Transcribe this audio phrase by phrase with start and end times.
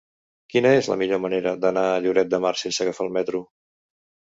[0.53, 3.45] Quina és la millor manera d'anar a Lloret de Mar sense agafar el metro?